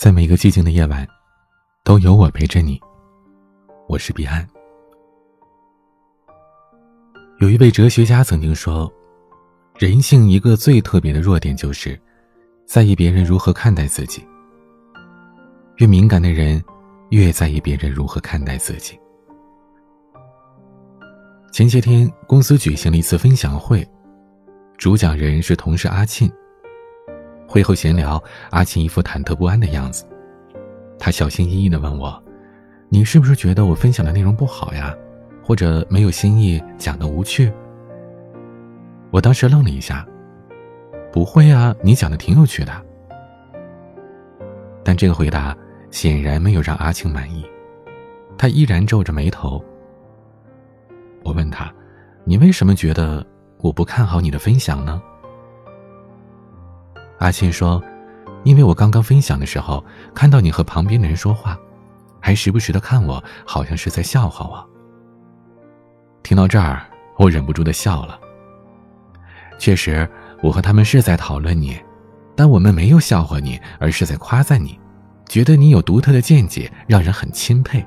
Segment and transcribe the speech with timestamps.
[0.00, 1.06] 在每个寂静的夜晚，
[1.84, 2.80] 都有我陪着你。
[3.86, 4.48] 我是彼岸。
[7.38, 8.90] 有一位哲学家曾经说，
[9.76, 12.00] 人性一个最特别的弱点就是，
[12.64, 14.26] 在意别人如何看待自己。
[15.76, 16.64] 越敏感的人，
[17.10, 18.98] 越在意别人如何看待自己。
[21.52, 23.86] 前些天，公司举行了一次分享会，
[24.78, 26.32] 主讲人是同事阿庆。
[27.50, 30.04] 会后闲聊，阿庆一副忐忑不安的样子。
[31.00, 32.22] 他小心翼翼地问我
[32.88, 34.94] ：“你是不是觉得我分享的内容不好呀？
[35.42, 37.52] 或者没有新意，讲的无趣？”
[39.10, 40.06] 我当时愣了一下
[41.10, 42.72] ：“不会啊，你讲的挺有趣的。”
[44.84, 45.56] 但这个回答
[45.90, 47.44] 显然没有让阿庆满意，
[48.38, 49.60] 他依然皱着眉头。
[51.24, 51.68] 我问他
[52.22, 53.26] ：“你为什么觉得
[53.58, 55.02] 我不看好你的分享呢？”
[57.20, 57.82] 阿庆说
[58.44, 59.84] ：“因为我刚刚分享的时候，
[60.14, 61.56] 看到你和旁边的人说话，
[62.18, 64.70] 还时不时的看我，好像是在笑话我。”
[66.24, 66.82] 听到这儿，
[67.18, 68.18] 我忍不住的笑了。
[69.58, 70.08] 确实，
[70.42, 71.78] 我和他们是在讨论你，
[72.34, 74.80] 但我们没有笑话你，而是在夸赞你，
[75.28, 77.84] 觉得你有独特的见解，让人很钦佩。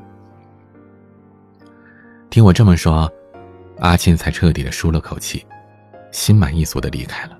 [2.29, 3.11] 听我这么说，
[3.79, 5.43] 阿庆才彻底的舒了口气，
[6.11, 7.39] 心满意足的离开了。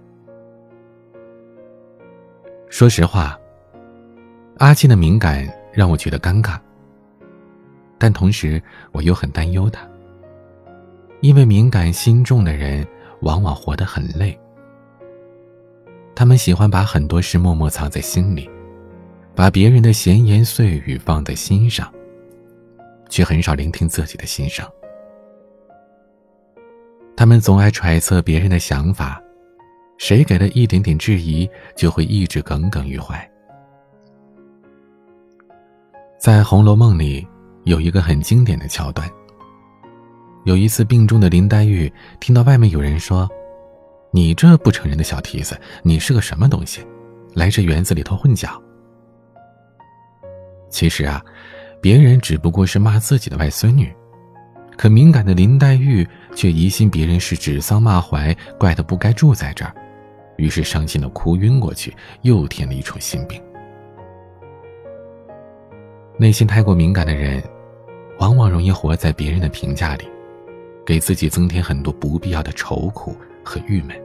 [2.73, 3.39] 说实话，
[4.57, 6.57] 阿庆的敏感让我觉得尴尬，
[7.99, 8.59] 但同时
[8.91, 9.87] 我又很担忧他。
[11.21, 12.83] 因为敏感心重的人
[13.21, 14.35] 往往活得很累，
[16.15, 18.49] 他们喜欢把很多事默默藏在心里，
[19.35, 21.87] 把别人的闲言碎语放在心上，
[23.07, 24.67] 却很少聆听自己的心声。
[27.15, 29.21] 他们总爱揣测别人的想法。
[29.97, 33.17] 谁给了一点点质疑，就会一直耿耿于怀。
[36.19, 37.27] 在《红楼梦》里，
[37.63, 39.09] 有一个很经典的桥段。
[40.45, 43.29] 有一次病重的林黛玉听到外面有人说
[44.11, 46.85] ：“你这不成人的小蹄子，你是个什么东西，
[47.33, 48.61] 来这园子里头混搅？”
[50.69, 51.21] 其实啊，
[51.81, 53.93] 别人只不过是骂自己的外孙女，
[54.77, 59.73] 可敏感的林黛玉却疑心别人是指桑骂槐，怪她不该住在这儿。
[60.37, 63.41] 于是伤心的哭晕过去，又添了一重心病。
[66.17, 67.41] 内心太过敏感的人，
[68.19, 70.07] 往往容易活在别人的评价里，
[70.85, 73.99] 给自己增添很多不必要的愁苦和郁闷。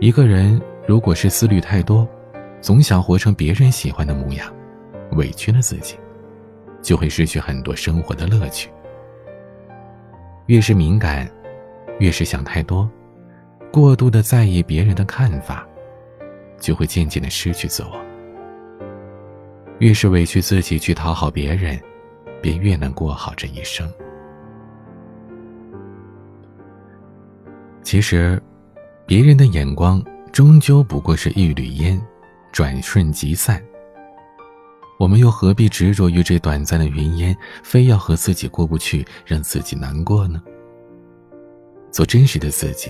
[0.00, 2.08] 一个人如果是思虑太多，
[2.60, 4.52] 总想活成别人喜欢的模样，
[5.12, 5.96] 委屈了自己，
[6.82, 8.70] 就会失去很多生活的乐趣。
[10.46, 11.28] 越是敏感，
[11.98, 12.88] 越是想太多。
[13.76, 15.68] 过度的在意别人的看法，
[16.58, 18.00] 就会渐渐的失去自我。
[19.80, 21.78] 越是委屈自己去讨好别人，
[22.40, 23.86] 便越能过好这一生。
[27.82, 28.42] 其实，
[29.04, 32.00] 别人的眼光终究不过是一缕烟，
[32.52, 33.62] 转瞬即散。
[34.98, 40.42] 我们又何必执着于这短暂的云烟，非要和自己过不去，让自己难过呢？
[41.90, 42.88] 做真实的自己。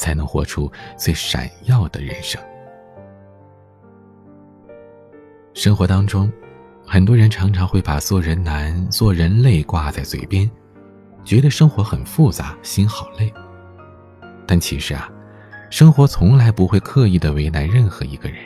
[0.00, 2.40] 才能活出最闪耀的人生。
[5.52, 6.32] 生活当中，
[6.86, 10.50] 很多人常常会把做人难、做人累挂在嘴边，
[11.22, 13.30] 觉得生活很复杂，心好累。
[14.46, 15.06] 但其实啊，
[15.68, 18.38] 生活从来不会刻意的为难任何一个人。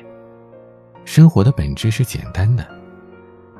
[1.04, 2.66] 生活的本质是简单的，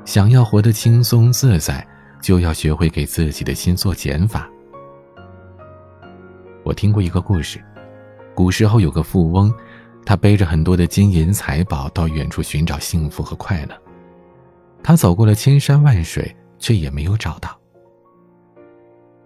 [0.03, 1.87] 想要活得轻松自在，
[2.21, 4.49] 就要学会给自己的心做减法。
[6.63, 7.63] 我听过一个故事。
[8.35, 9.51] 古时候有个富翁，
[10.05, 13.81] 他背着很多的金银财宝到远处寻找幸福和快乐。
[14.83, 17.57] 他走过了千山万水，却也没有找到。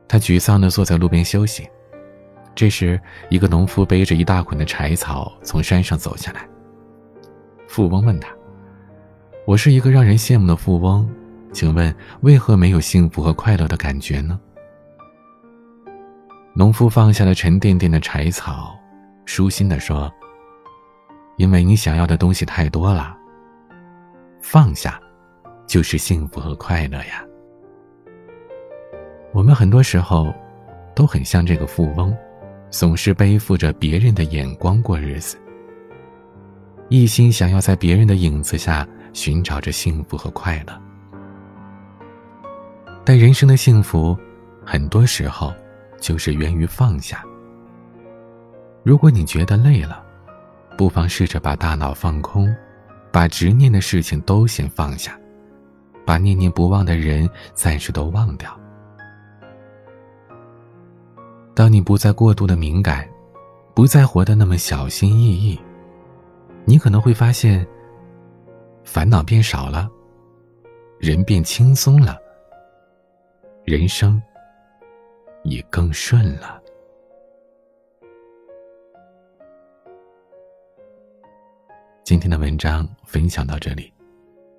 [0.07, 1.67] 他沮丧地坐在路边休息。
[2.55, 2.99] 这时，
[3.29, 6.47] 一个农夫背着一大捆的柴草从山上走下来。
[7.67, 8.29] 富翁问他
[9.45, 11.09] ：“我是一个让人羡慕的富翁，
[11.51, 14.39] 请问为何没有幸福和快乐的感觉呢？”
[16.55, 18.78] 农夫放下了沉甸甸的柴草。
[19.29, 20.11] 舒心的说
[21.37, 23.15] ：“因为你想要的东西太多了，
[24.41, 24.99] 放下，
[25.67, 27.23] 就是幸福和快乐呀。”
[29.31, 30.33] 我们很多时候
[30.95, 32.11] 都很像这个富翁，
[32.71, 35.37] 总是背负着别人的眼光过日子，
[36.89, 40.81] 一心想要在别人的影子下寻找着幸福和快乐。
[43.05, 44.17] 但人生的幸福，
[44.65, 45.53] 很多时候
[45.99, 47.23] 就是源于放下。
[48.89, 50.03] 如果你觉得累了，
[50.75, 52.51] 不妨试着把大脑放空，
[53.11, 55.15] 把执念的事情都先放下，
[56.03, 58.59] 把念念不忘的人暂时都忘掉。
[61.53, 63.07] 当你不再过度的敏感，
[63.75, 65.59] 不再活得那么小心翼翼，
[66.65, 67.63] 你可能会发现，
[68.83, 69.87] 烦恼变少了，
[70.97, 72.17] 人变轻松了，
[73.63, 74.19] 人生
[75.43, 76.59] 也更顺了。
[82.09, 83.93] 今天的文章分享到这里，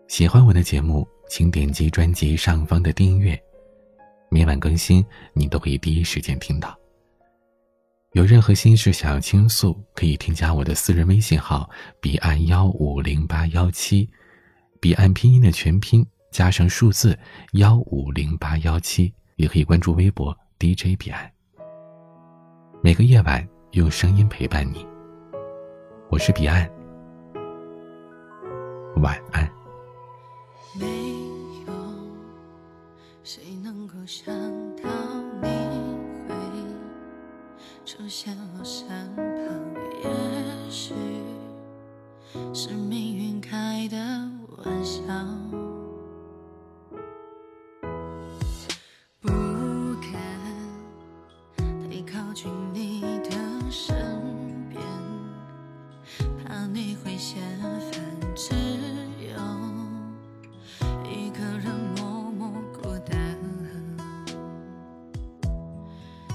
[0.07, 3.37] 喜欢我的节目，请点击专辑上方的订阅，
[4.31, 6.79] 每晚更新，你都可以第一时间听到。
[8.13, 11.69] 有任何心事想要倾诉，可以添加我的私人微信号
[12.01, 14.09] 彼岸幺五零八幺七，
[14.79, 17.19] 彼岸拼音的全拼加上数字
[17.55, 21.29] 幺五零八幺七，也可以关注微博 DJ 彼岸。
[22.81, 24.87] 每个夜晚用声音陪伴你，
[26.11, 26.80] 我是彼岸。
[28.97, 29.51] 晚安。
[30.75, 30.87] 没
[31.67, 31.73] 有
[33.25, 34.35] 谁能够想
[34.77, 34.89] 到
[35.43, 35.49] 你
[36.29, 36.35] 会
[37.85, 39.25] 出现我身旁
[40.03, 40.95] 也许
[42.55, 43.97] 是命运开的
[44.59, 45.03] 玩笑
[49.21, 49.29] 不
[50.01, 50.11] 敢
[51.91, 52.90] 太靠近你。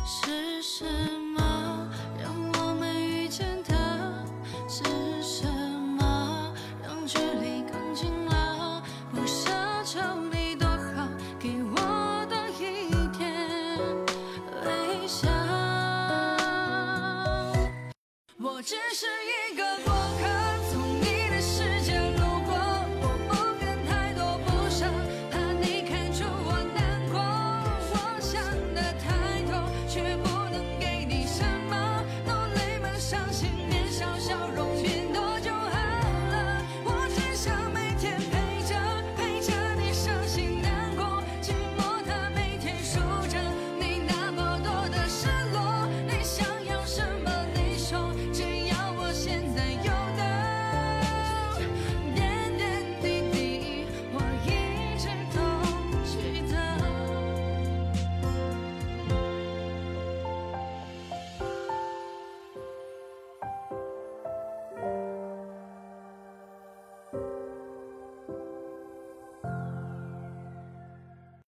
[0.07, 0.85] 是什
[1.33, 1.89] 么？
[2.21, 3.73] 让我们遇见的
[4.67, 4.83] 是
[5.23, 5.47] 什
[5.97, 6.53] 么？
[6.83, 9.49] 让距离更近了不奢
[9.83, 9.99] 求
[10.31, 11.09] 你多好
[11.39, 13.27] 给我多一点
[14.63, 15.27] 微笑。
[18.37, 19.07] 我只是
[19.51, 19.65] 一个。
[19.85, 19.94] 过